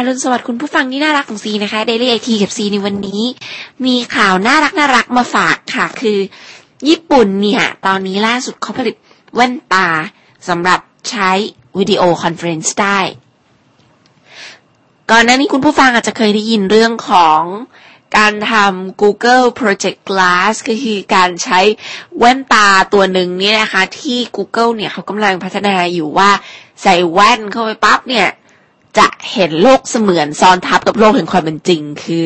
[0.00, 3.22] อรุณสวัสดิ์คุณผู้ฟังที่น่ารักของซีนะคะ Daily IT กับซีในวันนี้
[3.84, 6.18] มีข่าวน่ารักน่ารักมาฝากค่ะ คือ
[6.88, 8.96] ญี่ปุ่นเนี่ย ตอนนี้ล่าสุดเขาผลิต
[9.34, 9.88] แว่นตา
[10.48, 10.80] สำหรับ
[11.10, 11.30] ใช้
[11.78, 12.98] video conference ได้
[15.10, 17.42] ก่อนหน้านี้คุณผู้ฟังอาจจะเคยได้ยินเรื่องของ
[18.18, 21.60] การทำ Google Project Glass ก็คือการใช้
[22.18, 26.30] แว่นตาตัวหนึ่งนี่นะคะ ที่ Google เนี่ยเขากำลังพัฒนาอยู่ว่า
[26.82, 28.28] ใส่แว่นเข้าไปปั๊บเนี่ย
[28.98, 32.24] จะเห็นโลกเสมือนซ้อนทับกับโลกแห่งความเป็นจริง คือ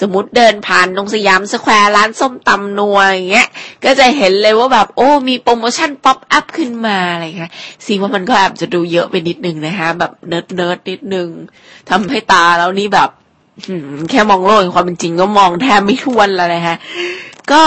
[0.00, 3.48] สมมติเดินผ่านตรงสยามสแควร์ร้านส้มตำนัวอย่างเงี้ย
[3.84, 7.52] ก็จะเห็นเลยว่าแบบโอ้ มีโปรโมชั่น pop up ขึ้นมาอะไรเงี้ย
[7.84, 11.28] ซีว่ามันก็อาจจะดูเยอะไปนิดนึงนะคะ แบบ nerd nerd นิดนึง
[11.90, 13.10] ทำให้ตาแล้วนี่แบบ
[14.10, 16.76] แค่มองโลกแห่งความเป็นจริงก็มองแทบไม่ทันแล้วนะคะ
[17.52, 17.62] ก็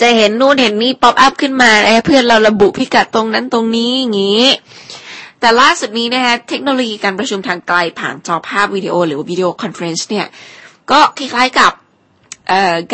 [0.00, 1.70] จะเห็นนู่นเห็นนี่ pop up ขึ้นมา
[2.04, 4.44] เพื่อนเราระบุพิกัดตรงนั้นตรงนี้อย่างงี้
[5.40, 10.26] แต่ล่าสุดนี้นะคะเทคโนโลยีการประชุมทางไกลผ่านจอภาพวิดีโอ หรือ video conference เนี่ย
[10.90, 11.72] ก็คล้ายๆกับ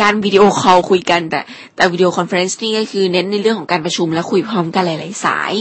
[0.01, 1.41] การ video call คุยกัน แต่
[1.75, 5.53] แต่ video conference นี่ก็คือเน้นในเรื่องของการประชุมและคุยพร้อมกันหลายๆสาย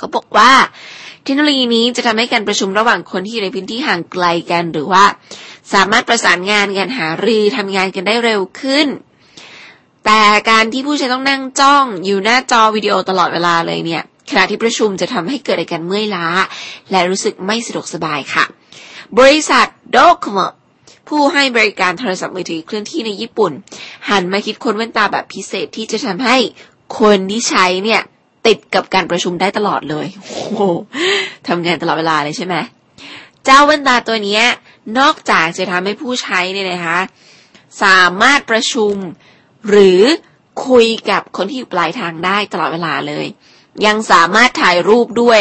[0.00, 0.52] ก็บอกว่า
[1.24, 5.04] เทคโนโลยีนี้จะทำให้การประชุมระหว่างคนที่อยู่ในพื้นที่ห่างไกลกันหรือว่า
[5.74, 8.88] สามารถประสานงานกันหารือทำงานกันได้เร็วขึ้น
[10.04, 16.26] แต่การที่ผู้ใช้ต้องนั่งจ้องอยู่หน้าจอวิดีโอตลอดเวลาเลยเนี่ย ขณะที่ประชุมจะทำให้เกิดอาการเมื่อยล้า
[16.90, 18.44] และรู้สึกไม่สะดวกสบายค่ะ
[19.18, 20.38] บริษัทโดคม
[21.08, 23.52] ผู้ให้บริการโทรศัพท์มือถือเคลื่อนที่ในญี่ปุ่น
[24.10, 26.36] หันมาคิดค้นแว่นตาแบบพิเศษที่จะทำให้
[27.00, 28.00] คนที่ใช้เนี่ย
[28.46, 30.62] ติดกับการประชุมได้ตลอดเลย โอ้โห
[31.48, 32.56] ทำงานตลอดเวลาเลยใช่ไหม
[33.44, 34.40] เจ้าแว่นตาตัวนี้
[34.98, 36.98] นอกจากจะทำให้ผู้ใช้เนี่ยนะคะ
[37.82, 38.94] สามารถประชุม
[39.68, 40.00] หรือ
[40.66, 43.26] คุยกับคนที่อยู่ปลายทางได้ตลอดเวลาเลย
[43.86, 45.40] ยังสามารถถ่ายรูปด้วย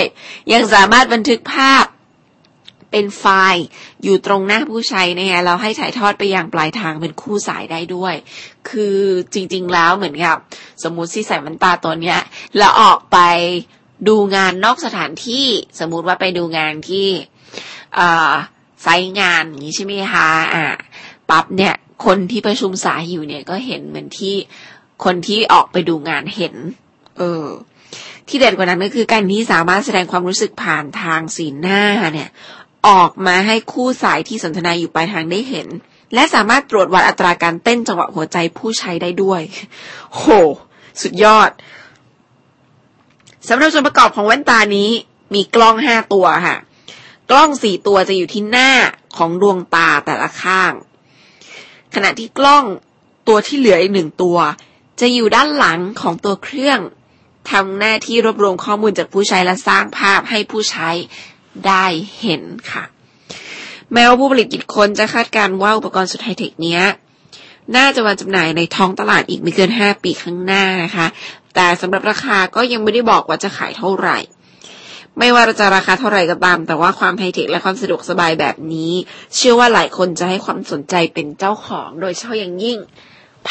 [0.54, 1.86] ยังสามารถบันทึกภาพ
[2.92, 3.66] เป็นไฟล์
[4.04, 8.16] อยู่ตรงหน้าผู้ใช้นะคะเราให้ถ่ายทอดไปยังปลายทางเป็นคู่สายได้ด้วย
[8.70, 8.98] คือ
[9.34, 10.38] จริง ๆ แล้วเหมือนกับ
[10.84, 12.20] สมมติที่ใส่มันตาตัวเนี้ย
[12.58, 13.18] แล้วออกไป
[14.08, 15.46] ดูงานนอกสถานที่
[15.80, 17.08] สมมุติว่าไปดูงานที่
[18.82, 20.66] ไซต์งานอย่างนี้ใช่ไหมคะอ่า
[21.30, 21.76] ปั๊บเนี่ย
[22.06, 24.36] คนที่ประชุมสายอยู่เนี่ยก็เห็นเหมือนที่
[25.04, 26.56] คนที่ออกไปดูงานเห็น
[27.18, 27.46] เออ
[28.28, 31.84] ที่เด่นกว่านั้นก็คือการที่สามารถแสดงความรู้สึกผ่านทางสีหน้า
[32.14, 32.30] เนี่ย
[32.88, 35.68] ออกมาให้คู่สายที่สนทนาอยู่ปลายทางได้เห็น
[36.14, 39.42] และสามารถตรวจวัดอัตราการเต้นจังหวะหัวใจผู้ใช้ได้ด้วย
[40.16, 40.24] โห
[41.02, 41.50] สุดยอด
[43.50, 44.90] สำหรับส่วนประกอบของแว่นตานี้
[45.34, 46.58] มีกล้องห้าตัวค่ะ
[47.30, 48.72] กล้องสี่ตัวจะอยู่ที่หน้า
[49.18, 50.74] ของดวงตาแต่ละข้าง
[51.96, 52.66] ขณะที่กล้อง
[53.28, 54.38] ตัวที่เหลืออีกหนึ่งตัว
[55.00, 56.80] จะอยู่ด้านหลังของตัวเครื่อง
[57.52, 60.90] ทำหน้าที่รวบรวมข้อมูลจากผู้ใช้และสร้างภาพให้ผู้ใช้
[61.68, 61.86] ได้
[62.22, 62.84] เห็นค่ะ
[63.94, 66.84] แม้ว่าผู้ผลิตกิจคนจะคาดการว่าอุปกรณ์สุดไฮเทคเนี้ย
[67.76, 71.08] น่าจะวางจำหน่ายในท้องตลาดอีกไม่เกิน 5 ปีข้างหน้านะคะ
[71.56, 74.18] แต่สำหรับราคาก็ยังไม่ได้บอกว่าจะขายเท่าไหร่
[75.18, 78.94] ไม่ว่าจะราคาเท่าไหร่ก็ตาม แต่ว่าความไฮเทคและความสะดวกสบายแบบนี้
[79.36, 82.78] เชื่อว่าหลายคนจะให้ความสนใจเป็นเจ้าของ โดยเฉพาะอย่างยิ่ง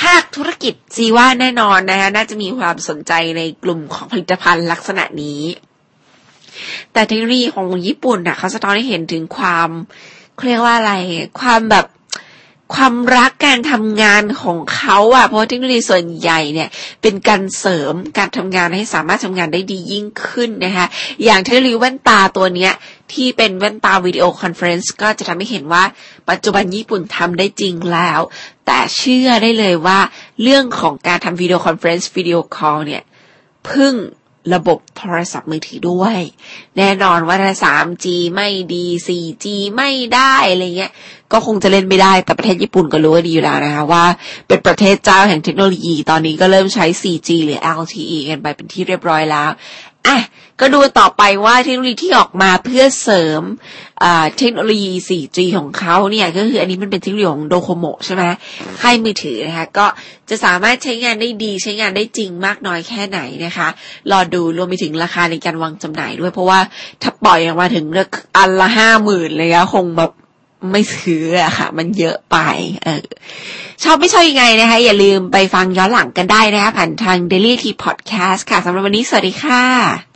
[0.00, 5.42] ภาคธุรกิจซีว่าแน่นอนนะคะน่าจะมีความสนใจในกลุ่มของผลิตภัณฑ์ลักษณะนี้
[6.92, 9.68] แต่เทคโนโลยีของญี่ปุ่นน่ะเขาสะท้อนให้เห็นถึงความ
[10.46, 10.94] เรียกว่าอะไร
[11.40, 11.86] ความแบบ
[12.74, 16.68] ความรักการทำงานของเขาอะเพราะเทคโนโลยีส่วนใหญ่เนี่ย
[17.02, 20.86] เป็นการเสริมการทำงานให้สามารถทำงานได้ดียิ่งขึ้นนะคะ
[21.24, 22.72] อย่างเทคโนโลยีแว่นตาตัวเนี้ย
[23.12, 25.84] ที่เป็นแว่นตา video conference ก็จะทำให้เห็นว่า
[26.30, 28.20] ปัจจุบันญี่ปุ่นทำได้จริงแล้ว
[28.66, 29.98] แต่เชื่อได้เลยว่า
[30.42, 33.02] เรื่องของการทำ video conference video call เนี่ย
[33.68, 33.94] พึ่ง
[34.54, 36.18] ระบบโทรศัพท์มือถือด้วย
[36.78, 39.46] แน่นอนว่าถ้า 3G ไม่ดี 4G
[39.76, 40.92] ไม่ได้อะไรเงี้ย
[41.32, 44.04] ก็คงจะเล่นไม่ได้แต่ประเทศญี่ปุ่นก็รู้ดีอยู่แล้วนะคะว่า
[44.48, 49.48] เป็นประเทศเจ้าแห่งเทคโนโลยีตอนนี้ก็เริ่มใช้ 4G หรือ LTE กันไปเป็นที่เรียบร้อยแล้ว
[50.06, 50.18] อะ
[50.60, 53.42] ก็ดูต่อไปว่าเทคโนโลยีที่ออกมาเพื่อเสริม
[54.38, 58.22] เทคโนโลยี 4G ของเขาเนี่ยก็คืออันนี้มันเป็นเทคโนโลยีของโดโคโมใช่ไหม
[58.82, 59.86] ค่ายมือถือนะคะก็
[60.28, 63.68] จะสามารถใช้งานได้ดีใช้งานได้จริงมากน้อยแค่ไหนนะคะ
[64.10, 66.60] รอดูรวมไปถึงราคาในการวางจำหน่ายด้วย เพราะว่า
[67.02, 67.84] ถ้าปล่อยออกมาถึง
[68.36, 70.12] อันละห้าหมื่นเลยอะคงแบบ
[70.70, 72.36] ไม่ซื้ออะค่ะ มันเยอะไป
[72.84, 73.04] เออ
[73.82, 80.07] ชอบไม่ชอบยังไงนะคะ อย่าลืมไปฟังย้อนหลังกันได้นะคะผ่านทาง Daily T Podcast ค่ะสำหรับวันนี้สวัสดีค่ะ